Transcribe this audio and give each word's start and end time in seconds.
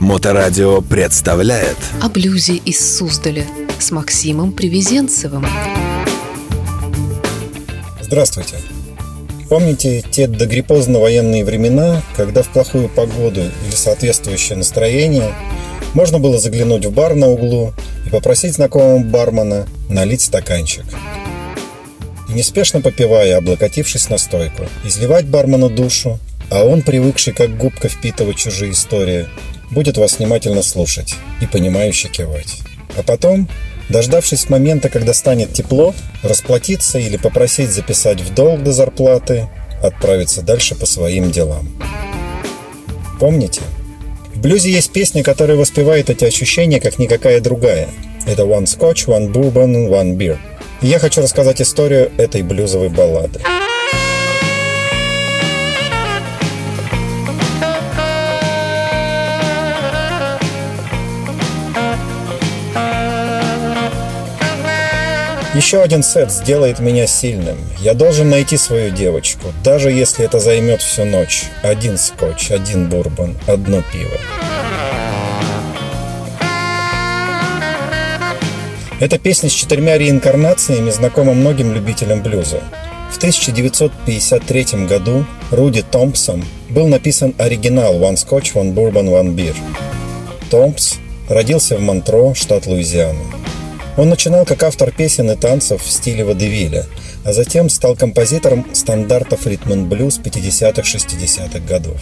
Моторадио 0.00 0.80
представляет 0.80 1.76
О 2.00 2.08
блюзе 2.08 2.54
из 2.54 2.96
Суздаля 2.96 3.44
с 3.78 3.90
Максимом 3.90 4.52
Привезенцевым. 4.52 5.46
Здравствуйте. 8.00 8.56
Помните 9.50 10.02
те 10.10 10.26
догриппозно-военные 10.26 11.44
времена, 11.44 12.00
когда 12.16 12.42
в 12.42 12.48
плохую 12.48 12.88
погоду 12.88 13.42
или 13.42 13.74
соответствующее 13.74 14.56
настроение 14.56 15.34
можно 15.92 16.18
было 16.18 16.38
заглянуть 16.38 16.86
в 16.86 16.92
бар 16.92 17.14
на 17.14 17.28
углу 17.28 17.74
и 18.06 18.08
попросить 18.08 18.54
знакомого 18.54 19.00
бармена 19.00 19.66
налить 19.90 20.22
стаканчик. 20.22 20.86
И 22.26 22.32
неспешно 22.32 22.80
попивая, 22.80 23.36
облокотившись 23.36 24.08
на 24.08 24.16
стойку, 24.16 24.62
изливать 24.82 25.26
бармену 25.26 25.68
душу, 25.68 26.18
а 26.50 26.64
он, 26.64 26.80
привыкший 26.80 27.34
как 27.34 27.54
губка 27.58 27.90
впитывать 27.90 28.38
чужие 28.38 28.72
истории, 28.72 29.28
будет 29.70 29.96
вас 29.96 30.18
внимательно 30.18 30.62
слушать 30.62 31.14
и 31.40 31.46
понимающе 31.46 32.08
кивать. 32.08 32.58
А 32.96 33.02
потом, 33.02 33.48
дождавшись 33.88 34.48
момента, 34.48 34.88
когда 34.88 35.14
станет 35.14 35.52
тепло, 35.52 35.94
расплатиться 36.22 36.98
или 36.98 37.16
попросить 37.16 37.70
записать 37.70 38.20
в 38.20 38.34
долг 38.34 38.62
до 38.62 38.72
зарплаты, 38.72 39.48
отправиться 39.82 40.42
дальше 40.42 40.74
по 40.74 40.86
своим 40.86 41.30
делам. 41.30 41.68
Помните? 43.18 43.62
В 44.34 44.40
блюзе 44.40 44.70
есть 44.70 44.92
песня, 44.92 45.22
которая 45.22 45.56
воспевает 45.56 46.08
эти 46.10 46.24
ощущения, 46.24 46.80
как 46.80 46.98
никакая 46.98 47.40
другая. 47.40 47.88
Это 48.26 48.42
«One 48.42 48.64
Scotch, 48.64 49.06
One 49.06 49.32
Bourbon, 49.32 49.88
One 49.88 50.16
Beer». 50.16 50.38
И 50.82 50.86
я 50.86 50.98
хочу 50.98 51.20
рассказать 51.20 51.60
историю 51.60 52.10
этой 52.16 52.42
блюзовой 52.42 52.88
баллады. 52.88 53.40
Еще 65.60 65.82
один 65.82 66.02
сет 66.02 66.32
сделает 66.32 66.78
меня 66.78 67.06
сильным. 67.06 67.58
Я 67.80 67.92
должен 67.92 68.30
найти 68.30 68.56
свою 68.56 68.90
девочку, 68.90 69.48
даже 69.62 69.90
если 69.90 70.24
это 70.24 70.40
займет 70.40 70.80
всю 70.80 71.04
ночь. 71.04 71.44
Один 71.62 71.98
скотч, 71.98 72.50
один 72.50 72.88
бурбон, 72.88 73.36
одно 73.46 73.82
пиво. 73.92 74.16
Эта 79.00 79.18
песня 79.18 79.50
с 79.50 79.52
четырьмя 79.52 79.98
реинкарнациями 79.98 80.88
знакома 80.88 81.34
многим 81.34 81.74
любителям 81.74 82.22
блюза. 82.22 82.62
В 83.12 83.18
1953 83.18 84.86
году 84.86 85.26
Руди 85.50 85.82
Томпсон 85.82 86.42
был 86.70 86.88
написан 86.88 87.34
оригинал 87.36 87.96
«One 87.96 88.14
Scotch, 88.14 88.54
One 88.54 88.72
Bourbon, 88.72 89.10
One 89.10 89.34
Beer». 89.34 89.54
Томпс 90.50 90.94
родился 91.28 91.76
в 91.76 91.82
Монтро, 91.82 92.32
штат 92.34 92.66
Луизиана. 92.66 93.49
Он 93.96 94.08
начинал 94.08 94.44
как 94.44 94.62
автор 94.62 94.92
песен 94.92 95.30
и 95.30 95.36
танцев 95.36 95.82
в 95.82 95.90
стиле 95.90 96.24
водевиля, 96.24 96.86
а 97.24 97.32
затем 97.32 97.68
стал 97.68 97.96
композитором 97.96 98.66
стандартов 98.72 99.46
ритм 99.46 99.88
блюз 99.88 100.20
50-60-х 100.22 101.58
годов. 101.60 102.00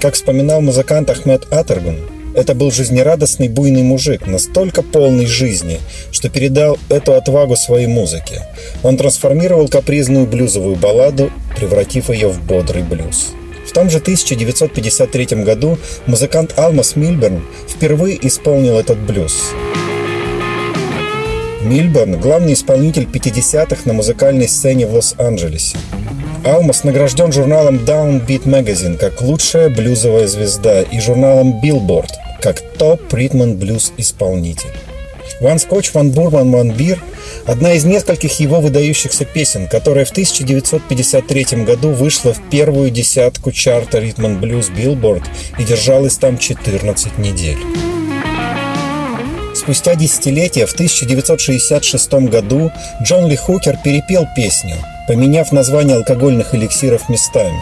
Как 0.00 0.14
вспоминал 0.14 0.60
музыкант 0.60 1.10
Ахмед 1.10 1.52
Атергун, 1.52 1.96
это 2.34 2.54
был 2.54 2.70
жизнерадостный 2.70 3.48
буйный 3.48 3.82
мужик, 3.82 4.26
настолько 4.26 4.82
полный 4.82 5.26
жизни, 5.26 5.80
что 6.12 6.28
передал 6.28 6.78
эту 6.88 7.14
отвагу 7.14 7.56
своей 7.56 7.88
музыке. 7.88 8.46
Он 8.84 8.96
трансформировал 8.96 9.68
капризную 9.68 10.26
блюзовую 10.26 10.76
балладу, 10.76 11.32
превратив 11.56 12.10
ее 12.10 12.28
в 12.28 12.40
бодрый 12.44 12.84
блюз. 12.84 13.32
В 13.66 13.72
том 13.72 13.90
же 13.90 13.98
1953 13.98 15.42
году 15.42 15.78
музыкант 16.06 16.54
Алмас 16.56 16.94
Мильберн 16.94 17.44
впервые 17.68 18.24
исполнил 18.26 18.78
этот 18.78 18.98
блюз. 18.98 19.50
Мильберн– 21.68 22.18
главный 22.20 22.54
исполнитель 22.54 23.04
50-х 23.04 23.82
на 23.84 23.92
музыкальной 23.92 24.48
сцене 24.48 24.86
в 24.86 24.94
Лос-Анджелесе. 24.94 25.76
Алмас 26.42 26.82
награжден 26.82 27.30
журналом 27.30 27.76
Downbeat 27.76 28.44
Magazine 28.44 28.96
как 28.96 29.20
лучшая 29.20 29.68
блюзовая 29.68 30.28
звезда 30.28 30.80
и 30.80 30.98
журналом 30.98 31.60
Billboard 31.62 32.08
как 32.40 32.60
топ-ритм 32.78 33.54
блюз 33.54 33.92
исполнитель. 33.98 34.70
One 35.42 35.56
Scotch, 35.56 35.92
One 35.92 36.14
Bourbon, 36.14 36.50
One 36.50 36.74
Beer– 36.74 36.98
одна 37.46 37.74
из 37.74 37.84
нескольких 37.84 38.40
его 38.40 38.60
выдающихся 38.60 39.26
песен, 39.26 39.68
которая 39.68 40.06
в 40.06 40.10
1953 40.10 41.64
году 41.64 41.90
вышла 41.90 42.32
в 42.32 42.40
первую 42.48 42.90
десятку 42.90 43.52
чарта 43.52 43.98
Rhythm 43.98 44.40
Blues 44.40 44.72
Billboard 44.74 45.24
и 45.58 45.64
держалась 45.64 46.16
там 46.16 46.38
14 46.38 47.18
недель. 47.18 47.58
Спустя 49.58 49.96
десятилетия, 49.96 50.66
в 50.66 50.72
1966 50.72 52.12
году, 52.30 52.70
Джон 53.02 53.26
Ли 53.26 53.34
Хукер 53.34 53.76
перепел 53.82 54.24
песню, 54.36 54.76
поменяв 55.08 55.50
название 55.50 55.96
алкогольных 55.96 56.54
эликсиров 56.54 57.08
местами. 57.08 57.60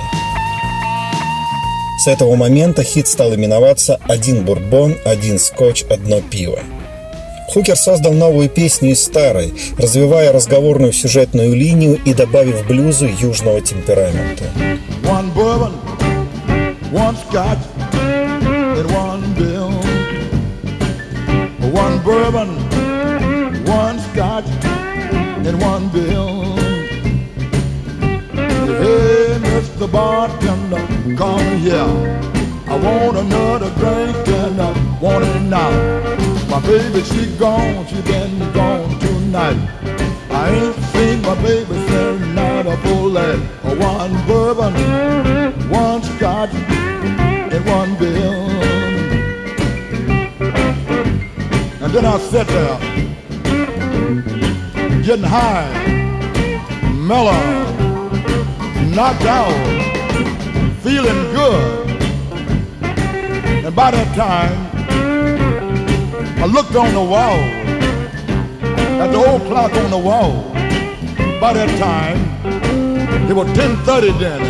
С 2.05 2.07
этого 2.07 2.37
момента 2.37 2.83
хит 2.83 3.09
стал 3.09 3.35
именоваться 3.35 3.99
«Один 4.07 4.45
бурбон, 4.45 4.95
один 5.07 5.39
скотч, 5.39 5.85
одно 5.89 6.21
пиво». 6.21 6.59
Хукер 7.49 7.77
создал 7.77 8.13
новую 8.13 8.51
песню 8.51 8.91
из 8.91 9.03
старой, 9.03 9.55
развивая 9.79 10.33
разговорную 10.33 10.93
сюжетную 10.93 11.55
линию 11.55 11.99
и 12.05 12.13
добавив 12.13 12.67
блюзу 12.67 13.07
южного 13.07 13.63
темперамента. 13.63 14.45
One 15.03 15.33
bourbon, 15.35 15.73
one 16.93 17.17
scotch. 17.31 17.59
One 21.85 22.03
bourbon, 22.03 22.49
one 23.67 23.99
scotch, 23.99 24.49
and 25.47 25.61
one 25.61 25.91
bill. 25.91 26.57
Hey, 28.81 29.39
Mr. 29.49 29.87
Bartender, 29.93 30.85
come 31.17 31.59
here. 31.59 31.93
I 32.67 32.77
want 32.83 33.19
another 33.19 33.71
drink 33.81 34.29
and 34.29 34.61
I 34.61 34.99
want 35.03 35.25
it 35.25 35.43
now. 35.43 35.71
My 36.49 36.61
baby, 36.63 37.03
she 37.03 37.27
gone, 37.37 37.87
she 37.87 38.01
been 38.03 38.39
gone 38.55 38.99
tonight. 38.99 39.61
I 40.31 40.49
ain't 40.49 40.77
seen 40.93 41.21
my 41.21 41.35
baby 41.43 41.77
since 41.89 42.27
night 42.35 42.67
of 42.67 42.81
full 42.85 43.11
life. 43.11 43.41
One 43.65 44.15
bourbon, 44.27 44.75
one 45.69 46.03
scotch, 46.03 46.55
and 46.55 47.67
one 47.67 47.97
bill. 47.99 48.36
Then 51.97 52.05
I 52.05 52.19
sat 52.19 52.47
there, 52.49 52.79
getting 55.03 55.25
high, 55.25 55.73
mellow, 56.93 57.41
knocked 58.95 59.25
out, 59.25 59.57
feeling 60.83 61.21
good. 61.33 61.89
And 63.65 63.75
by 63.75 63.93
that 63.93 64.15
time, 64.15 64.53
I 66.39 66.45
looked 66.45 66.77
on 66.77 66.93
the 66.93 67.01
wall, 67.01 67.39
at 69.01 69.11
the 69.11 69.17
old 69.17 69.41
clock 69.47 69.73
on 69.73 69.91
the 69.91 69.97
wall. 69.97 70.53
By 71.41 71.55
that 71.55 71.79
time, 71.79 72.19
it 73.31 73.35
was 73.35 73.49
10.30 73.57 74.19
then. 74.19 74.43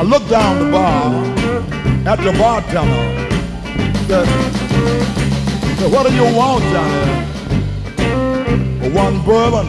I 0.00 0.02
looked 0.02 0.30
down 0.30 0.64
the 0.64 0.70
bar 0.72 1.14
at 2.12 2.18
the 2.24 2.32
bartender. 2.32 3.12
Said, 4.08 4.65
so 5.78 5.88
what 5.88 6.06
do 6.08 6.14
you 6.14 6.24
want, 6.34 6.62
Johnny? 6.72 7.24
One 8.94 9.22
bourbon, 9.24 9.66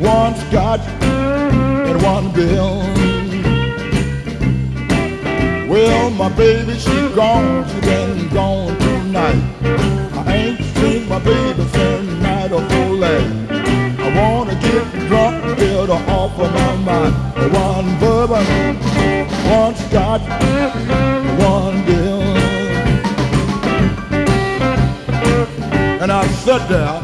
one 0.00 0.34
scotch, 0.34 0.80
and 1.02 2.02
one 2.02 2.32
bill. 2.32 2.82
Well, 5.68 6.10
my 6.10 6.30
baby, 6.30 6.78
she 6.78 7.08
gone, 7.14 7.68
she 7.68 7.80
been 7.80 8.28
gone 8.30 8.78
tonight. 8.78 9.42
I 10.26 10.34
ain't 10.34 10.60
seen 10.76 11.08
my 11.08 11.18
baby 11.18 11.64
since 11.68 12.22
night 12.22 12.52
of 12.52 12.66
full 12.70 12.96
last. 12.96 13.50
I 14.00 14.08
wanna 14.16 14.54
get 14.54 14.84
drunk, 15.08 15.58
get 15.58 15.88
her 15.88 16.12
off 16.16 16.38
of 16.38 16.52
my 16.54 16.76
mind. 16.76 17.14
One 17.52 17.98
bourbon, 18.00 18.46
one 19.50 19.74
scotch, 19.76 20.22
There, 26.68 27.00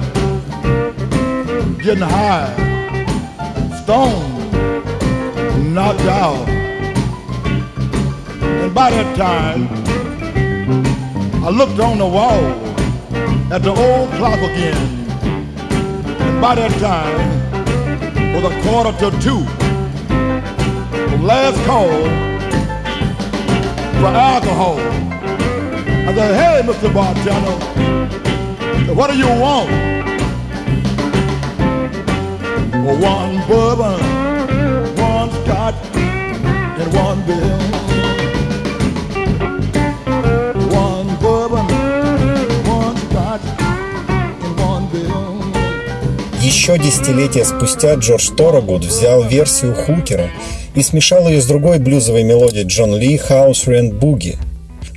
getting 1.79 2.03
high, 2.03 2.53
stoned, 3.83 4.53
knocked 5.75 6.01
out. 6.01 6.47
And 8.43 8.75
by 8.75 8.91
that 8.91 9.17
time, 9.17 9.69
I 11.43 11.49
looked 11.49 11.81
on 11.81 11.97
the 11.97 12.07
wall 12.07 12.45
at 13.51 13.63
the 13.63 13.71
old 13.71 14.11
clock 14.19 14.39
again. 14.39 15.09
And 16.21 16.41
by 16.43 16.57
that 16.57 16.73
time, 16.79 17.35
was 18.35 18.45
a 18.45 18.63
quarter 18.69 18.93
to 18.99 19.11
two. 19.23 19.45
The 21.09 21.23
last 21.23 21.57
call 21.65 21.89
for 23.99 24.09
alcohol. 24.09 24.79
I 26.07 26.15
said, 26.15 26.35
hey, 26.35 26.61
Mr. 26.71 26.93
Bartender, 26.93 28.34
what 28.95 29.11
do 29.11 29.17
you 29.17 29.27
want? 29.27 29.71
One 33.01 33.35
bourbon, 33.49 33.99
one 34.97 35.31
scotch, 35.43 35.75
and 36.81 36.93
one 36.95 37.21
bill. 37.27 37.51
One 40.71 41.09
bourbon, 41.23 41.67
one 42.67 42.97
scotch, 42.97 43.47
and 44.45 44.61
one 44.61 44.87
bill. 44.93 45.25
Еще 46.43 46.79
десятилетия 46.79 47.45
спустя 47.45 47.95
Джордж 47.95 48.31
Торогуд 48.37 48.85
взял 48.85 49.23
версию 49.23 49.75
Хукера 49.75 50.31
и 50.75 50.83
смешал 50.83 51.29
ее 51.29 51.41
с 51.41 51.47
другой 51.47 51.79
блюзовой 51.79 52.23
мелодией 52.23 52.67
Джон 52.67 52.97
Ли 52.97 53.17
«House 53.17 53.67
Rent 53.67 53.99
Boogie». 53.99 54.37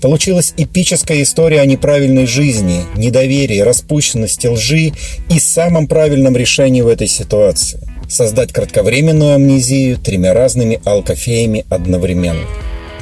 Получилась 0.02 0.54
эпическая 0.58 1.24
история 1.24 1.62
о 1.62 1.66
неправильной 1.66 2.28
жизни, 2.28 2.84
недоверии, 2.96 3.60
распущенности, 3.60 4.48
лжи 4.48 4.92
и 5.30 5.40
самом 5.40 5.88
правильном 5.88 6.38
решении 6.38 6.82
в 6.82 6.88
этой 6.88 7.08
ситуации– 7.08 7.80
создать 8.10 8.54
кратковременную 8.54 9.36
амнезию 9.36 9.98
тремя 9.98 10.34
разными 10.34 10.80
алкофеями 10.86 11.66
одновременно. 11.70 12.46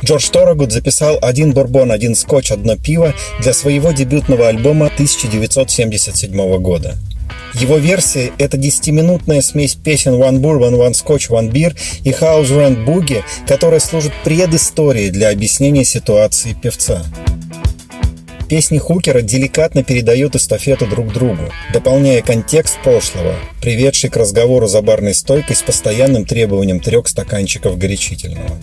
Джордж 0.03 0.29
Торогуд 0.29 0.71
записал 0.71 1.17
«Один 1.21 1.53
бурбон, 1.53 1.91
один 1.91 2.15
скотч, 2.15 2.51
одно 2.51 2.77
пиво» 2.77 3.13
для 3.41 3.53
своего 3.53 3.91
дебютного 3.91 4.47
альбома 4.47 4.87
1977 4.87 6.57
года. 6.59 6.95
Его 7.59 7.77
версия– 7.77 8.33
это 8.37 8.57
10-минутная 8.57 9.41
смесь 9.41 9.75
песен 9.75 10.13
One 10.15 10.41
Bourbon, 10.41 10.73
One 10.73 10.91
Scotch, 10.91 11.29
One 11.29 11.49
Beer 11.49 11.73
и 12.03 12.09
House 12.09 12.49
Rent 12.49 12.85
Boogie, 12.85 13.23
которая 13.47 13.79
служит 13.79 14.11
предысторией 14.25 15.09
для 15.09 15.29
объяснения 15.29 15.85
ситуации 15.85 16.53
певца. 16.53 17.03
Песни 18.49 18.77
Хукера 18.77 19.21
деликатно 19.21 19.83
передают 19.83 20.35
эстафету 20.35 20.85
друг 20.85 21.13
другу, 21.13 21.43
дополняя 21.71 22.21
контекст 22.21 22.77
прошлого, 22.83 23.35
приведший 23.61 24.09
к 24.09 24.17
разговору 24.17 24.67
за 24.67 24.81
барной 24.81 25.13
стойкой 25.13 25.55
с 25.55 25.63
постоянным 25.63 26.25
требованием 26.25 26.81
трех 26.81 27.07
стаканчиков 27.07 27.77
горячительного. 27.77 28.59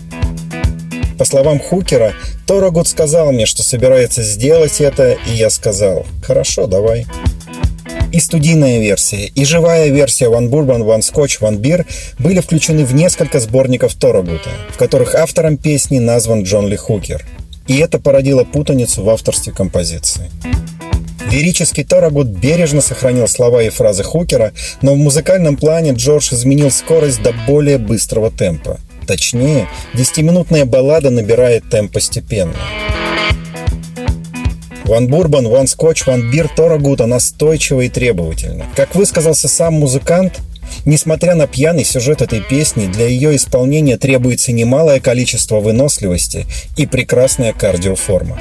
По 1.17 1.25
словам 1.25 1.59
Хукера, 1.59 2.13
Торогуд 2.45 2.87
сказал 2.87 3.31
мне, 3.31 3.45
что 3.45 3.63
собирается 3.63 4.21
сделать 4.21 4.81
это, 4.81 5.17
и 5.27 5.31
я 5.31 5.49
сказал 5.49 6.05
«Хорошо, 6.21 6.67
давай». 6.67 7.05
И 8.13 8.19
студийная 8.19 8.79
версия, 8.79 9.25
и 9.25 9.43
живая 9.43 9.89
версия 9.89 10.25
One 10.25 10.47
Bourbon, 10.47 10.85
One 10.85 10.99
Scotch, 10.99 11.39
One 11.41 11.59
Beer 11.59 11.83
были 12.19 12.41
включены 12.41 12.85
в 12.85 12.93
несколько 12.93 13.39
сборников 13.39 13.95
Торогута, 13.95 14.51
в 14.69 14.77
которых 14.77 15.15
автором 15.15 15.57
песни 15.57 15.97
назван 15.97 16.43
Джон 16.43 16.67
Ли 16.67 16.77
Хукер. 16.77 17.25
И 17.65 17.79
это 17.79 17.97
породило 17.97 18.43
путаницу 18.43 19.01
в 19.01 19.09
авторстве 19.09 19.51
композиции. 19.51 20.29
Лирический 21.31 21.83
Торогут 21.83 22.27
бережно 22.27 22.81
сохранил 22.81 23.27
слова 23.27 23.63
и 23.63 23.69
фразы 23.69 24.03
Хукера, 24.03 24.53
но 24.83 24.93
в 24.93 24.97
музыкальном 24.97 25.57
плане 25.57 25.93
Джордж 25.93 26.35
изменил 26.35 26.69
скорость 26.69 27.23
до 27.23 27.33
более 27.47 27.79
быстрого 27.79 28.29
темпа. 28.29 28.79
Точнее, 29.07 29.67
10-минутная 29.95 30.65
баллада 30.65 31.09
набирает 31.09 31.67
темп 31.71 31.93
постепенно. 31.93 32.53
One 34.85 35.07
Bourbon, 35.07 35.45
One 35.45 35.65
Scotch, 35.65 36.05
One 36.07 36.31
Beer 36.31 36.49
Торагута 36.53 37.05
настойчиво 37.05 37.81
и 37.81 37.89
требовательно. 37.89 38.65
Как 38.75 38.95
высказался 38.95 39.47
сам 39.47 39.75
музыкант, 39.75 40.41
Несмотря 40.85 41.35
на 41.35 41.47
пьяный 41.47 41.83
сюжет 41.83 42.21
этой 42.21 42.41
песни, 42.41 42.87
для 42.87 43.07
ее 43.07 43.35
исполнения 43.35 43.97
требуется 43.97 44.51
немалое 44.51 44.99
количество 44.99 45.59
выносливости 45.59 46.45
и 46.77 46.85
прекрасная 46.85 47.53
кардиоформа. 47.53 48.39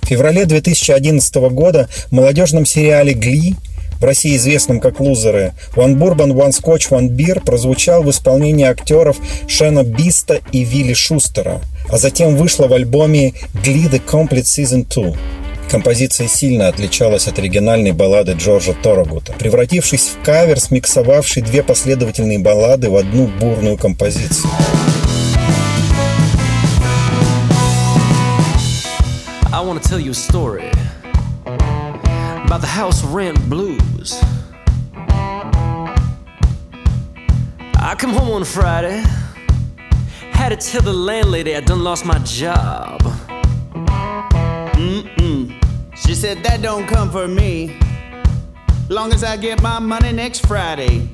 В 0.00 0.06
феврале 0.06 0.44
2011 0.44 1.34
года 1.50 1.88
в 2.08 2.12
молодежном 2.12 2.66
сериале 2.66 3.12
«Гли» 3.12 3.54
в 4.00 4.04
России 4.04 4.36
известном 4.36 4.80
как 4.80 4.98
«Лузеры», 4.98 5.52
«One 5.76 5.96
Bourbon, 5.96 6.32
One 6.32 6.50
Scotch, 6.50 6.90
One 6.90 7.08
Beer» 7.08 7.40
прозвучал 7.44 8.02
в 8.02 8.10
исполнении 8.10 8.66
актеров 8.66 9.18
Шена 9.46 9.84
Биста 9.84 10.40
и 10.50 10.64
Вилли 10.64 10.94
Шустера, 10.94 11.60
а 11.88 11.98
затем 11.98 12.36
вышла 12.36 12.66
в 12.68 12.72
альбоме 12.72 13.34
«Glee 13.54 13.90
The 13.90 14.02
Complete 14.04 14.44
Season 14.44 14.86
2». 14.86 15.16
Композиция 15.70 16.28
сильно 16.28 16.68
отличалась 16.68 17.28
от 17.28 17.38
оригинальной 17.38 17.92
баллады 17.92 18.32
Джорджа 18.32 18.74
Торогута, 18.74 19.32
превратившись 19.32 20.10
в 20.10 20.22
кавер, 20.22 20.60
смиксовавший 20.60 21.42
две 21.42 21.62
последовательные 21.62 22.38
баллады 22.38 22.90
в 22.90 22.96
одну 22.96 23.26
бурную 23.40 23.78
композицию. 23.78 24.50
I 29.50 29.60
want 29.64 29.82
tell 29.82 30.00
you 30.00 30.10
a 30.10 30.14
story 30.14 30.70
about 31.44 32.60
the 32.60 32.66
house 32.66 33.02
rent 33.04 33.38
blues. 33.48 34.18
I 37.76 37.94
come 37.96 38.12
home 38.12 38.30
on 38.30 38.44
Friday, 38.44 39.02
had 40.42 40.60
to 40.60 40.70
tell 40.72 40.82
the 40.82 40.92
landlady 40.92 41.54
I 41.54 41.60
done 41.60 41.84
lost 41.84 42.04
my 42.04 42.18
job. 42.24 43.00
Mm-mm. 44.74 45.54
She 45.94 46.16
said 46.16 46.42
that 46.42 46.60
don't 46.60 46.88
come 46.88 47.12
for 47.12 47.28
me. 47.28 47.78
Long 48.88 49.12
as 49.12 49.22
I 49.22 49.36
get 49.36 49.62
my 49.62 49.78
money 49.78 50.10
next 50.10 50.44
Friday. 50.44 51.08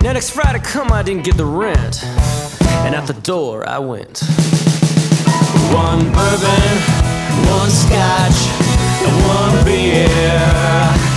Now 0.00 0.14
next 0.14 0.30
Friday 0.30 0.60
come, 0.60 0.90
I 0.90 1.02
didn't 1.02 1.24
get 1.24 1.36
the 1.36 1.44
rent, 1.44 2.02
and 2.86 2.94
out 2.94 3.06
the 3.06 3.20
door 3.20 3.68
I 3.68 3.78
went. 3.78 4.20
One 5.74 6.04
bourbon, 6.16 6.76
one 7.52 7.68
scotch, 7.68 8.40
and 9.04 9.16
one 9.28 9.64
beer. 9.66 11.13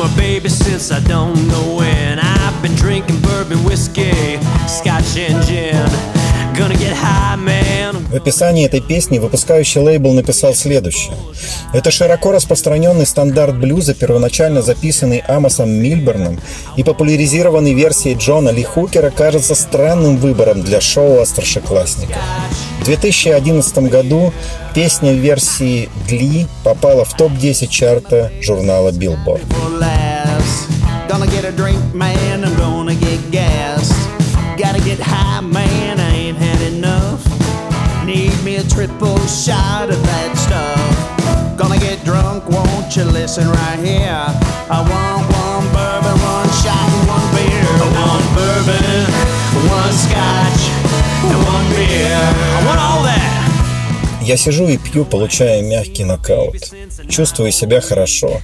My 0.00 0.16
baby 0.16 0.48
since 0.48 0.90
I 0.90 1.00
don't 1.00 1.46
know 1.46 1.76
when. 1.76 2.18
I've 2.18 2.62
been 2.62 2.74
drinking 2.74 3.20
bourbon 3.20 3.62
whiskey, 3.64 4.38
scotch 4.66 5.18
and 5.18 5.44
gin. 5.44 6.19
В 8.10 8.14
описании 8.14 8.66
этой 8.66 8.80
песни 8.80 9.18
выпускающий 9.18 9.80
лейбл 9.80 10.12
написал 10.12 10.54
следующее. 10.54 11.14
Это 11.72 11.90
широко 11.90 12.32
распространенный 12.32 13.06
стандарт 13.06 13.56
блюза, 13.56 13.94
первоначально 13.94 14.62
записанный 14.62 15.18
Амосом 15.18 15.70
Мильберном 15.70 16.40
и 16.76 16.82
популяризированный 16.82 17.74
версией 17.74 18.16
Джона 18.16 18.50
Ли 18.50 18.64
Хукера, 18.64 19.10
кажется 19.10 19.54
странным 19.54 20.16
выбором 20.16 20.62
для 20.62 20.80
шоу 20.80 21.20
о 21.20 21.26
старшеклассниках. 21.26 22.18
В 22.80 22.84
2011 22.84 23.78
году 23.90 24.32
песня 24.74 25.12
в 25.12 25.18
версии 25.18 25.88
Гли 26.08 26.46
попала 26.64 27.04
в 27.04 27.14
топ-10 27.16 27.68
чарта 27.68 28.32
журнала 28.40 28.90
Billboard. 28.90 29.42
Gonna 31.08 31.26
get 31.26 31.44
a 31.44 31.50
drink, 31.50 31.92
man. 31.92 32.44
I'm 32.44 32.54
gonna 32.56 32.94
get 32.94 33.32
gas. 33.32 34.19
Gotta 34.60 34.84
get 34.84 35.00
high, 35.00 35.40
man. 35.40 35.98
I 35.98 36.10
ain't 36.10 36.36
had 36.36 36.60
enough. 36.60 37.24
Need 38.04 38.36
me 38.44 38.56
a 38.56 38.62
triple 38.64 39.16
shot 39.26 39.88
of 39.88 39.96
that 40.04 40.36
stuff. 40.36 41.56
Gonna 41.56 41.78
get 41.78 42.04
drunk, 42.04 42.44
won't 42.46 42.94
you 42.94 43.04
listen 43.04 43.48
right 43.48 43.78
here? 43.80 44.20
I 44.68 44.84
want 44.84 45.24
one 45.32 45.64
bourbon, 45.72 46.12
one 46.20 46.50
shot, 46.60 46.76
and 46.76 47.08
one 47.08 47.28
beer. 47.32 47.64
One 48.04 48.26
bourbon, 48.36 49.08
one 49.64 49.94
scotch, 49.96 50.62
and 51.24 51.40
one 51.40 51.66
beer. 51.72 52.20
I 52.56 52.60
want 52.68 52.80
all 52.84 53.02
that. 53.08 53.40
Я 54.20 54.36
сижу 54.36 54.68
и 54.68 54.76
пью, 54.76 55.06
получая 55.06 55.62
мягкий 55.62 56.04
нокаут. 56.04 56.56
Чувствую 57.08 57.50
себя 57.50 57.80
хорошо. 57.80 58.42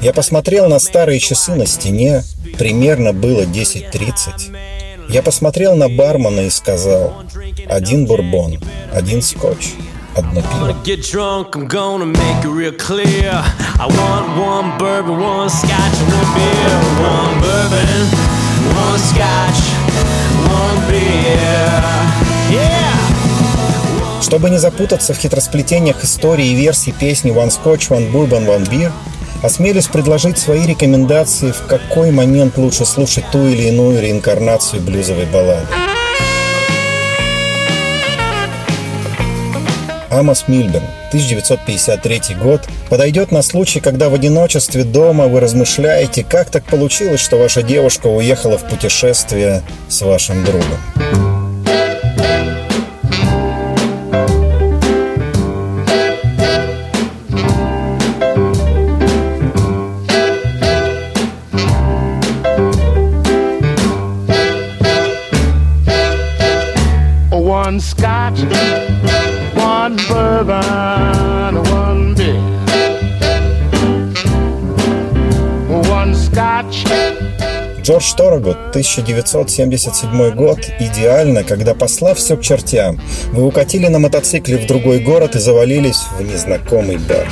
Я 0.00 0.12
посмотрел 0.12 0.68
на 0.68 0.80
старые 0.80 1.20
часы 1.20 1.54
на 1.54 1.66
стене. 1.66 2.24
Примерно 2.58 3.12
было 3.12 3.42
10.30. 3.42 4.71
Я 5.12 5.22
посмотрел 5.22 5.76
на 5.76 5.90
бармена 5.90 6.40
и 6.40 6.50
сказал, 6.50 7.22
один 7.68 8.06
бурбон, 8.06 8.58
один 8.94 9.20
скотч, 9.20 9.74
одно 10.16 10.40
пиво. 10.40 10.74
Чтобы 24.22 24.48
не 24.48 24.56
запутаться 24.56 25.12
в 25.12 25.18
хитросплетениях 25.18 26.02
истории 26.02 26.46
и 26.46 26.54
версий 26.54 26.92
песни 26.92 27.30
«One 27.30 27.50
Scotch, 27.50 27.90
One 27.90 28.10
Bourbon, 28.10 28.46
One 28.46 28.66
Beer», 28.66 28.90
осмелюсь 29.42 29.88
предложить 29.88 30.38
свои 30.38 30.66
рекомендации, 30.66 31.50
в 31.50 31.66
какой 31.66 32.10
момент 32.10 32.56
лучше 32.56 32.84
слушать 32.84 33.24
ту 33.30 33.46
или 33.46 33.68
иную 33.68 34.00
реинкарнацию 34.00 34.80
блюзовой 34.80 35.26
баллады. 35.26 35.66
Амос 40.10 40.44
Мильберн, 40.46 40.84
1953 41.08 42.34
год, 42.42 42.60
подойдет 42.90 43.32
на 43.32 43.40
случай, 43.40 43.80
когда 43.80 44.10
в 44.10 44.14
одиночестве 44.14 44.84
дома 44.84 45.26
вы 45.26 45.40
размышляете, 45.40 46.22
как 46.22 46.50
так 46.50 46.64
получилось, 46.64 47.20
что 47.20 47.38
ваша 47.38 47.62
девушка 47.62 48.08
уехала 48.08 48.58
в 48.58 48.68
путешествие 48.68 49.62
с 49.88 50.02
вашим 50.02 50.44
другом. 50.44 51.41
Джордж 77.82 78.14
Торогут, 78.16 78.56
1977 78.70 80.34
год, 80.34 80.58
идеально, 80.80 81.44
когда 81.44 81.74
посла 81.74 82.14
все 82.14 82.36
к 82.36 82.42
чертям. 82.42 83.00
Вы 83.32 83.44
укатили 83.44 83.86
на 83.86 84.00
мотоцикле 84.00 84.56
в 84.58 84.66
другой 84.66 84.98
город 84.98 85.36
и 85.36 85.38
завалились 85.38 86.00
в 86.18 86.22
незнакомый 86.22 86.98
бар. 86.98 87.28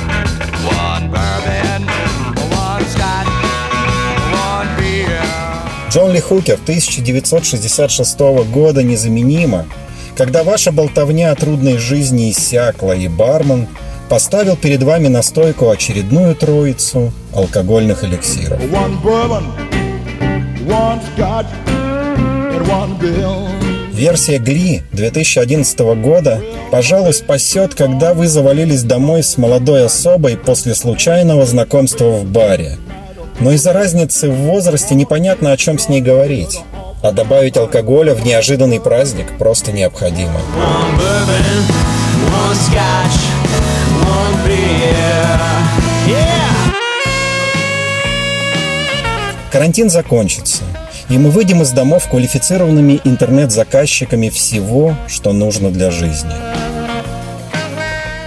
Джон 5.89 6.13
Ли 6.13 6.21
Хукер 6.21 6.53
1966 6.53 8.19
года 8.49 8.81
незаменимо, 8.81 9.65
когда 10.15 10.43
ваша 10.43 10.71
болтовня 10.71 11.31
о 11.31 11.35
трудной 11.35 11.77
жизни 11.77 12.31
иссякла, 12.31 12.93
и 12.93 13.09
бармен 13.09 13.67
поставил 14.11 14.57
перед 14.57 14.83
вами 14.83 15.07
на 15.07 15.21
стойку 15.21 15.69
очередную 15.69 16.35
троицу 16.35 17.13
алкогольных 17.33 18.03
эликсиров. 18.03 18.59
One 18.59 19.01
bourbon, 19.01 19.45
one 20.67 20.99
scotch, 21.15 21.45
and 21.65 22.67
one 22.67 22.99
bill. 22.99 23.47
Версия 23.93 24.37
Гли 24.37 24.83
2011 24.91 25.79
года, 26.01 26.41
пожалуй, 26.71 27.13
спасет, 27.13 27.73
когда 27.73 28.13
вы 28.13 28.27
завалились 28.27 28.83
домой 28.83 29.23
с 29.23 29.37
молодой 29.37 29.85
особой 29.85 30.35
после 30.35 30.75
случайного 30.75 31.45
знакомства 31.45 32.09
в 32.09 32.25
баре. 32.25 32.79
Но 33.39 33.51
из-за 33.53 33.71
разницы 33.71 34.29
в 34.29 34.35
возрасте 34.35 34.93
непонятно, 34.93 35.53
о 35.53 35.57
чем 35.57 35.79
с 35.79 35.87
ней 35.87 36.01
говорить. 36.01 36.59
А 37.01 37.13
добавить 37.13 37.55
алкоголя 37.55 38.13
в 38.13 38.25
неожиданный 38.25 38.81
праздник 38.81 39.37
просто 39.39 39.71
необходимо. 39.71 40.41
One 40.57 40.97
bourbon, 40.99 41.63
one 42.27 42.57
scotch! 42.57 43.40
Карантин 49.51 49.89
закончится, 49.89 50.63
и 51.09 51.17
мы 51.17 51.29
выйдем 51.29 51.61
из 51.61 51.71
домов 51.71 52.07
квалифицированными 52.09 53.01
интернет-заказчиками 53.03 54.29
всего, 54.29 54.95
что 55.07 55.33
нужно 55.33 55.71
для 55.71 55.91
жизни. 55.91 56.31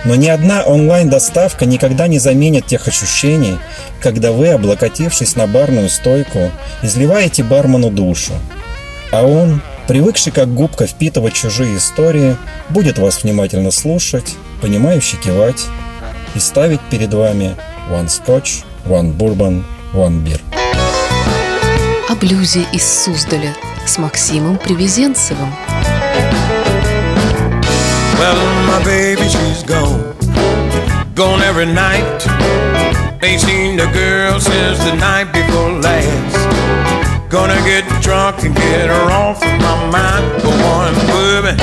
Но 0.04 0.16
ни 0.16 0.28
одна 0.28 0.62
онлайн-доставка 0.62 1.64
никогда 1.64 2.08
не 2.08 2.18
заменит 2.18 2.66
тех 2.66 2.86
ощущений, 2.88 3.58
когда 4.00 4.32
вы, 4.32 4.50
облокотившись 4.50 5.34
на 5.34 5.46
барную 5.46 5.88
стойку, 5.88 6.50
изливаете 6.82 7.42
бармену 7.42 7.90
душу, 7.90 8.34
а 9.10 9.26
он, 9.26 9.62
привыкший 9.88 10.30
как 10.30 10.52
губка 10.52 10.86
впитывать 10.86 11.32
чужие 11.32 11.78
истории, 11.78 12.36
будет 12.68 12.98
вас 12.98 13.22
внимательно 13.22 13.70
слушать, 13.70 14.34
понимающе 14.60 15.16
кивать 15.16 15.66
и 16.35 16.39
ставить 16.39 16.81
перед 16.89 17.13
вами 17.13 17.55
one 17.91 18.07
scotch, 18.07 18.63
one 18.85 19.15
bourbon, 19.15 19.63
one 19.93 20.23
beer. 20.23 20.39
О 22.09 22.15
блюзе 22.15 22.65
из 22.71 22.83
Суздаля 22.83 23.53
с 23.85 23.97
Максимом 23.97 24.57
Привезенцевым. 24.57 25.53
Well, 28.19 28.37
my 28.67 28.83
baby, 28.83 29.29
she's 29.29 29.63
gone. 29.63 30.15
Gone 31.15 31.41
every 31.41 31.65
night. 31.65 32.27
Ain't 33.21 33.41
seen 33.41 33.77
the 33.77 33.87
girl 33.93 34.39
since 34.39 34.79
the 34.83 34.95
night 34.95 35.31
before 35.31 35.71
last. 35.81 36.49
Gonna 37.29 37.61
get 37.63 37.83
drunk 38.01 38.43
and 38.43 38.55
get 38.55 38.89
her 38.89 39.11
off 39.11 39.41
of 39.43 39.61
my 39.61 39.75
mind. 39.91 40.41
For 40.41 40.49
one 40.49 40.95
bourbon, 41.07 41.57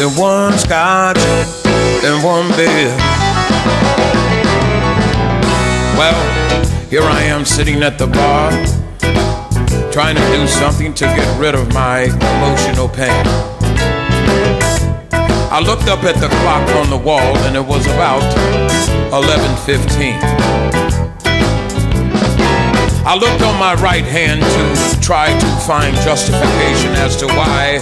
and 0.00 0.18
one 0.18 0.58
scotch, 0.58 1.18
and 2.04 2.22
one 2.22 2.48
beer. 2.56 2.94
Well, 5.97 6.87
here 6.89 7.03
I 7.03 7.23
am 7.23 7.45
sitting 7.45 7.83
at 7.83 7.97
the 7.97 8.07
bar, 8.07 8.51
trying 9.91 10.15
to 10.15 10.21
do 10.31 10.47
something 10.47 10.93
to 10.93 11.05
get 11.05 11.39
rid 11.39 11.55
of 11.55 11.73
my 11.73 12.03
emotional 12.03 12.87
pain. 12.87 13.25
I 15.51 15.59
looked 15.61 15.87
up 15.89 16.03
at 16.03 16.15
the 16.15 16.29
clock 16.29 16.69
on 16.77 16.89
the 16.89 16.97
wall 16.97 17.35
and 17.45 17.55
it 17.55 17.65
was 17.65 17.85
about 17.87 18.23
11:15. 19.11 20.15
I 23.05 23.15
looked 23.15 23.41
on 23.41 23.57
my 23.57 23.73
right 23.81 24.05
hand 24.05 24.41
to 24.41 25.01
try 25.01 25.37
to 25.37 25.47
find 25.65 25.95
justification 25.97 26.91
as 26.93 27.15
to 27.17 27.27
why 27.27 27.81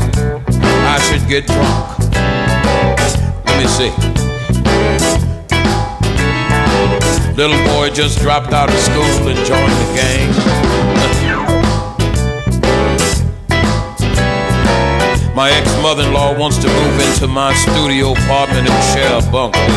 I 0.88 1.00
should 1.02 1.28
get 1.28 1.46
drunk. 1.46 2.00
Let 3.46 3.58
me 3.62 3.68
see. 3.68 4.17
Little 7.38 7.63
boy 7.75 7.91
just 7.91 8.20
dropped 8.20 8.51
out 8.51 8.67
of 8.67 8.79
school 8.79 9.27
and 9.29 9.38
joined 9.46 9.72
the 9.72 9.94
gang. 9.94 10.34
My 15.36 15.51
ex-mother-in-law 15.51 16.39
wants 16.39 16.58
to 16.58 16.67
move 16.67 17.00
into 17.00 17.27
my 17.27 17.53
studio 17.53 18.13
apartment 18.13 18.67
and 18.67 18.84
share 18.91 19.20
a 19.20 19.22
bunk 19.32 19.53
bed. 19.53 19.70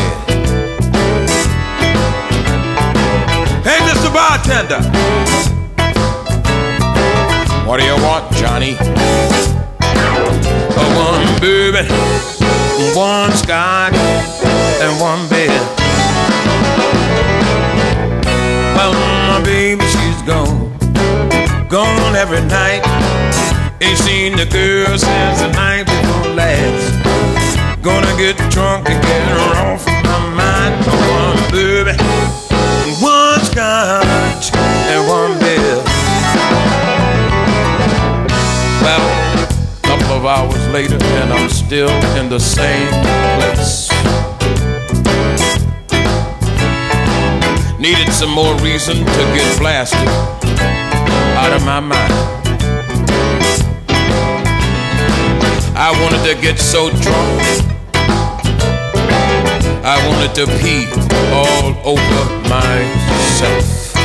Hey, 3.63 3.77
Mr. 3.85 4.11
Bartender! 4.11 4.81
What 7.67 7.79
do 7.79 7.85
you 7.85 7.95
want, 8.01 8.33
Johnny? 8.33 8.75
A 10.81 10.85
one 10.97 11.39
bourbon, 11.39 11.85
one 12.95 13.31
scotch, 13.33 13.93
and 14.81 14.99
one 14.99 15.29
beer. 15.29 15.80
Well, 18.81 18.93
my 19.29 19.45
baby, 19.45 19.85
she's 19.85 20.21
gone, 20.23 20.75
gone 21.69 22.15
every 22.15 22.41
night. 22.41 22.81
Ain't 23.79 23.95
seen 23.99 24.35
the 24.35 24.47
girl 24.47 24.97
since 24.97 25.39
the 25.39 25.51
night 25.51 25.85
before 25.85 26.33
last. 26.33 27.83
Gonna 27.83 28.11
get 28.17 28.37
drunk 28.49 28.89
and 28.89 28.99
get 29.03 29.23
her 29.29 29.69
off 29.69 29.85
my 29.85 30.19
mind. 30.33 30.73
One 31.13 31.37
bourbon, 31.51 31.99
one 32.99 33.39
scotch, 33.45 34.49
and 34.55 35.07
one 35.07 35.37
beer. 35.37 35.77
Well, 38.81 39.05
a 39.43 39.81
couple 39.83 40.11
of 40.17 40.25
hours 40.25 40.67
later, 40.69 40.97
and 41.21 41.31
I'm 41.31 41.49
still 41.49 41.91
in 42.17 42.29
the 42.29 42.39
same 42.39 42.89
place. 43.37 43.90
Needed 47.81 48.13
some 48.13 48.29
more 48.29 48.55
reason 48.59 48.97
to 48.97 49.23
get 49.33 49.57
blasted 49.57 50.07
out 51.35 51.51
of 51.51 51.65
my 51.65 51.79
mind. 51.79 52.13
I 55.75 55.89
wanted 55.99 56.23
to 56.29 56.39
get 56.39 56.59
so 56.59 56.91
drunk. 56.91 57.41
I 59.83 59.97
wanted 60.07 60.35
to 60.35 60.45
pee 60.61 60.85
all 61.33 61.73
over 61.83 62.23
myself. 62.47 63.95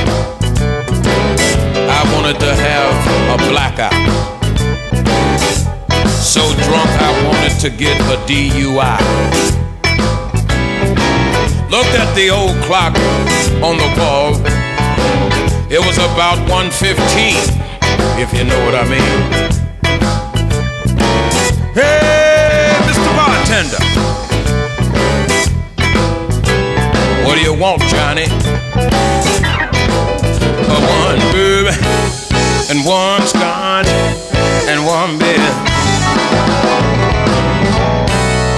I 1.92 2.00
wanted 2.14 2.40
to 2.40 2.54
have 2.54 2.96
a 3.28 3.50
blackout. 3.50 3.92
So 6.24 6.40
drunk 6.64 6.90
I 7.02 7.12
wanted 7.26 7.60
to 7.60 7.68
get 7.68 8.00
a 8.00 8.16
DUI. 8.24 9.65
Looked 11.68 11.94
at 11.98 12.14
the 12.14 12.30
old 12.30 12.54
clock 12.62 12.94
on 13.60 13.76
the 13.76 13.90
wall. 13.98 14.34
It 15.68 15.80
was 15.84 15.98
about 15.98 16.38
1:15, 16.48 17.42
if 18.22 18.32
you 18.32 18.44
know 18.44 18.64
what 18.64 18.74
I 18.74 18.84
mean. 18.86 19.12
Hey, 21.74 22.72
Mr. 22.86 23.10
Bartender. 23.18 23.82
What 27.26 27.34
do 27.34 27.42
you 27.42 27.54
want, 27.54 27.82
Johnny? 27.90 28.28
A 30.70 30.78
one 31.02 31.20
bourbon 31.32 31.74
and 32.70 32.84
one 32.86 33.26
scotch 33.26 33.88
and 34.70 34.86
one 34.86 35.18
beer. 35.18 35.52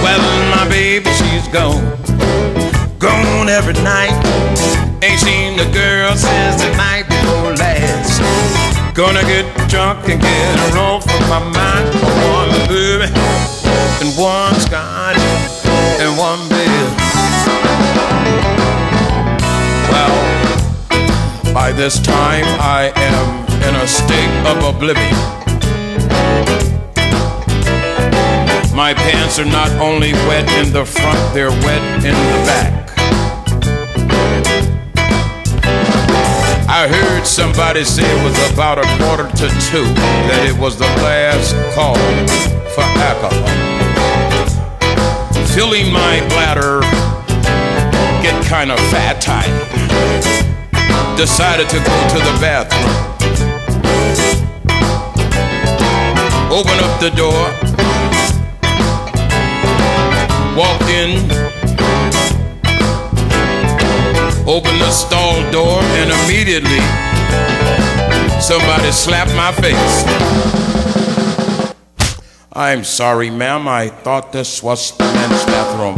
Well, 0.03 0.21
my 0.55 0.67
baby, 0.69 1.09
she's 1.11 1.47
gone. 1.47 2.08
Every 3.49 3.73
night. 3.81 4.13
Ain't 5.01 5.19
seen 5.19 5.57
the 5.57 5.65
girl 5.73 6.15
since 6.15 6.61
the 6.61 6.69
night 6.77 7.09
before 7.09 7.55
last. 7.57 8.21
Gonna 8.93 9.23
get 9.23 9.43
drunk 9.67 10.07
and 10.07 10.21
get 10.21 10.59
her 10.59 10.77
off 10.77 11.03
of 11.03 11.21
my 11.27 11.39
mind. 11.49 11.89
One 12.29 12.51
bourbon 12.69 13.09
and 14.01 14.15
one 14.15 14.53
scotch 14.61 15.17
and 15.97 16.15
one 16.15 16.47
beer. 16.47 16.89
Well, 19.89 20.13
by 21.51 21.71
this 21.71 21.99
time 21.99 22.45
I 22.61 22.93
am 22.95 23.47
in 23.67 23.75
a 23.81 23.87
state 23.87 24.33
of 24.45 24.63
oblivion. 24.63 25.17
My 28.75 28.93
pants 28.93 29.39
are 29.39 29.45
not 29.45 29.71
only 29.81 30.13
wet 30.29 30.47
in 30.59 30.71
the 30.71 30.85
front, 30.85 31.33
they're 31.33 31.49
wet 31.49 32.05
in 32.05 32.13
the 32.13 32.43
back. 32.45 32.98
I 36.79 36.87
heard 36.87 37.27
somebody 37.27 37.83
say 37.83 38.03
it 38.03 38.23
was 38.23 38.53
about 38.53 38.79
a 38.79 38.87
quarter 39.03 39.27
to 39.27 39.47
two 39.67 39.83
that 40.31 40.47
it 40.47 40.57
was 40.57 40.77
the 40.77 40.87
last 41.03 41.51
call 41.75 41.99
for 42.71 42.87
alcohol. 43.03 43.43
Filling 45.47 45.91
my 45.91 46.23
bladder 46.31 46.79
get 48.23 48.45
kind 48.45 48.71
of 48.71 48.79
fat 48.87 49.19
tight. 49.19 49.51
Decided 51.17 51.67
to 51.67 51.79
go 51.83 51.95
to 52.15 52.19
the 52.23 52.35
bathroom. 52.39 52.95
Open 56.47 56.79
up 56.79 56.95
the 57.03 57.11
door. 57.11 57.43
Walked 60.55 60.87
in 60.87 61.48
opened 64.49 64.81
the 64.81 64.89
stall 64.89 65.35
door, 65.51 65.79
and 66.01 66.09
immediately 66.09 66.79
somebody 68.41 68.91
slapped 68.91 69.35
my 69.35 69.51
face. 69.51 70.03
I'm 72.51 72.83
sorry, 72.83 73.29
ma'am. 73.29 73.67
I 73.67 73.89
thought 73.89 74.31
this 74.31 74.63
was 74.63 74.97
the 74.97 75.03
men's 75.03 75.45
bathroom. 75.45 75.97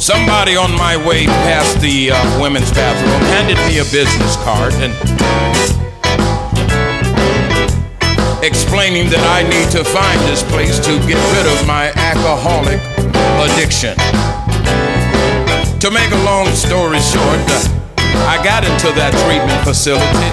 Somebody 0.00 0.56
on 0.56 0.72
my 0.78 0.96
way 0.96 1.26
past 1.26 1.82
the 1.82 2.12
uh, 2.12 2.40
women's 2.40 2.72
bathroom 2.72 3.20
handed 3.36 3.58
me 3.68 3.80
a 3.80 3.84
business 3.92 4.36
card 4.44 4.72
and 4.80 4.94
explaining 8.42 9.10
that 9.10 9.22
I 9.28 9.42
need 9.42 9.70
to 9.72 9.84
find 9.84 10.18
this 10.22 10.42
place 10.42 10.78
to 10.78 10.98
get 11.06 11.20
rid 11.36 11.46
of 11.46 11.66
my 11.66 11.92
alcoholic 11.92 12.80
addiction. 13.40 13.96
To 15.80 15.90
make 15.90 16.10
a 16.12 16.22
long 16.24 16.46
story 16.54 17.00
short, 17.00 17.40
I 18.28 18.38
got 18.44 18.64
into 18.64 18.92
that 18.94 19.12
treatment 19.24 19.60
facility, 19.64 20.30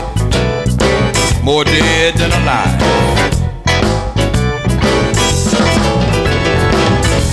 more 1.44 1.64
dead 1.64 2.16
than 2.16 2.32
alive. 2.44 2.78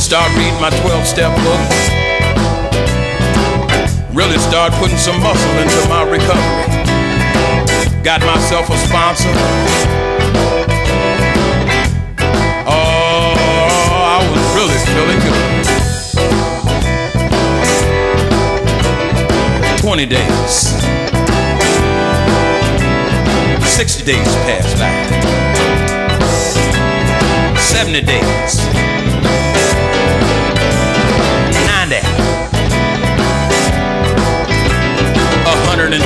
Start 0.00 0.30
reading 0.37 0.61
my 0.61 0.70
12 0.70 1.06
step 1.06 1.35
book. 1.42 1.61
Really 4.14 4.38
start 4.38 4.73
putting 4.75 4.96
some 4.96 5.20
muscle 5.20 5.58
into 5.58 5.88
my 5.88 6.02
recovery. 6.08 6.66
Got 8.02 8.23
myself 8.23 8.70
a 8.70 8.78
sponsor. 8.78 10.15
20 19.87 20.02
days. 20.07 20.75
60 23.62 24.05
days 24.05 24.35
passed 24.43 24.75
by. 24.83 24.90
70 27.57 28.00
days. 28.00 28.66
90. 31.70 32.03
120. 35.46 36.03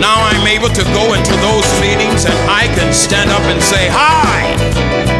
Now 0.00 0.24
I'm 0.24 0.46
able 0.46 0.70
to 0.70 0.84
go 0.94 1.12
into 1.12 1.36
those 1.36 1.68
meetings 1.82 2.24
and 2.24 2.32
I 2.48 2.66
can 2.74 2.94
stand 2.94 3.28
up 3.28 3.42
and 3.42 3.62
say, 3.62 3.88
Hi! 3.90 5.17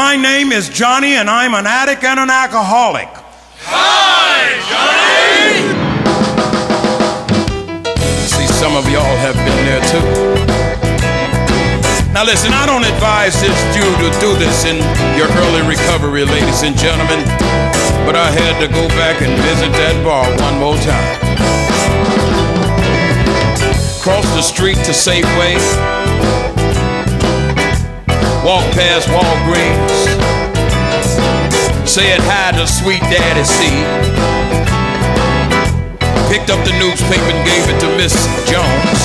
My 0.00 0.16
name 0.16 0.50
is 0.50 0.70
Johnny, 0.70 1.20
and 1.20 1.28
I'm 1.28 1.52
an 1.52 1.66
addict 1.66 2.02
and 2.04 2.18
an 2.18 2.30
alcoholic. 2.30 3.12
Hi, 3.68 4.56
Johnny! 4.64 5.76
See, 8.24 8.48
some 8.48 8.80
of 8.80 8.88
y'all 8.88 9.20
have 9.20 9.36
been 9.44 9.60
there 9.68 9.84
too. 9.92 10.00
Now, 12.16 12.24
listen, 12.24 12.48
I 12.56 12.64
don't 12.64 12.88
advise 12.88 13.36
this 13.44 13.52
Jew 13.76 13.84
to 13.84 14.08
do 14.24 14.32
this 14.40 14.64
in 14.64 14.80
your 15.20 15.28
early 15.28 15.68
recovery, 15.68 16.24
ladies 16.24 16.62
and 16.64 16.72
gentlemen, 16.80 17.20
but 18.08 18.16
I 18.16 18.32
had 18.32 18.56
to 18.64 18.72
go 18.72 18.88
back 18.96 19.20
and 19.20 19.36
visit 19.52 19.68
that 19.84 20.00
bar 20.02 20.24
one 20.40 20.56
more 20.64 20.80
time. 20.80 21.12
Cross 24.00 24.24
the 24.32 24.40
street 24.40 24.80
to 24.88 24.96
Safeway 24.96 25.60
Walk 28.40 28.64
past 28.72 29.06
Walgreens. 29.12 30.00
Said 31.86 32.24
hi 32.24 32.56
to 32.56 32.64
sweet 32.64 33.04
daddy 33.12 33.44
C. 33.44 33.68
Picked 36.32 36.48
up 36.48 36.56
the 36.64 36.72
newspaper 36.80 37.28
and 37.28 37.44
gave 37.44 37.68
it 37.68 37.76
to 37.84 37.88
Miss 38.00 38.16
Jones. 38.48 39.00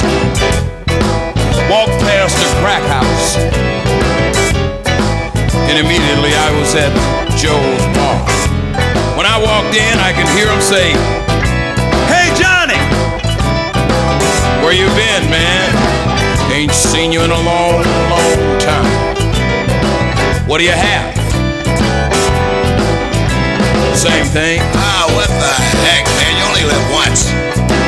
Walked 1.67 1.99
past 2.07 2.39
the 2.39 2.47
crack 2.63 2.79
house. 2.87 3.35
And 5.67 5.83
immediately 5.83 6.31
I 6.31 6.55
was 6.55 6.71
at 6.71 6.95
Joe's 7.35 7.85
bar. 7.91 8.23
When 9.19 9.27
I 9.27 9.35
walked 9.35 9.75
in, 9.75 9.99
I 9.99 10.15
could 10.15 10.31
hear 10.31 10.47
him 10.47 10.63
say, 10.63 10.95
Hey 12.07 12.31
Johnny! 12.39 12.79
Where 14.63 14.71
you 14.71 14.87
been, 14.95 15.27
man? 15.27 15.75
Ain't 16.53 16.71
seen 16.71 17.11
you 17.11 17.19
in 17.19 17.31
a 17.31 17.41
long, 17.43 17.83
long 17.83 18.59
time. 18.63 19.24
What 20.45 20.59
do 20.59 20.63
you 20.63 20.77
have? 20.77 21.09
Same 23.97 24.25
thing. 24.29 24.61
Ah, 24.77 25.09
what 25.17 25.25
the 25.25 25.53
heck, 25.81 26.05
man? 26.21 26.37
You 26.37 26.45
only 26.45 26.65
live 26.69 26.85
once. 26.93 27.33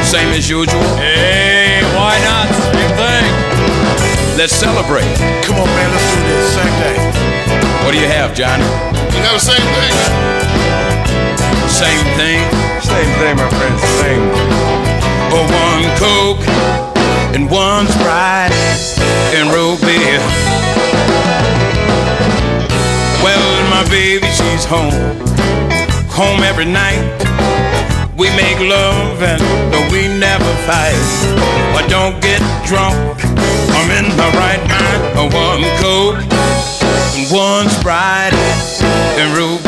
Same 0.02 0.34
as 0.34 0.50
usual. 0.50 0.82
Hey, 0.98 1.86
why 1.93 2.17
not? 2.26 2.50
Same 2.74 2.93
thing. 2.98 3.30
Let's 4.41 4.58
celebrate. 4.58 5.06
Come 5.46 5.62
on, 5.62 5.70
man, 5.70 5.89
let's 5.93 6.10
do 6.10 6.22
this. 6.26 6.58
Same 6.58 6.74
thing. 6.82 6.98
What 7.86 7.93
do 7.93 8.02
you 8.02 8.10
have, 8.10 8.34
Johnny? 8.34 8.65
You 9.13 9.22
have 9.22 9.38
the 9.38 9.46
same 9.54 9.67
thing. 9.78 9.93
Same 11.70 12.06
thing. 12.17 12.41
Same 12.82 13.12
thing, 13.22 13.38
my 13.38 13.50
friend. 13.54 13.78
Same. 14.02 14.24
Oh, 15.30 15.46
one 15.46 15.86
Coke 16.02 16.41
and 17.38 17.52
one 17.52 17.86
Sprite 17.86 18.50
and 19.38 19.54
root 19.54 19.80
beer. 19.86 20.66
My 23.78 23.90
baby, 23.90 24.26
she's 24.28 24.66
home. 24.66 24.92
Home 26.10 26.42
every 26.42 26.66
night. 26.66 27.04
We 28.18 28.28
make 28.30 28.60
love 28.60 29.22
and 29.22 29.42
we 29.92 30.08
never 30.08 30.52
fight. 30.66 31.08
I 31.80 31.86
don't 31.88 32.20
get 32.20 32.42
drunk. 32.66 32.98
I'm 33.78 33.90
in 34.00 34.08
the 34.22 34.30
right 34.42 34.63
mind. 34.74 35.32
One 35.32 35.63
Coke 35.82 36.38
one 37.30 37.68
Sprite 37.70 38.34
and 39.20 39.36
root 39.36 39.66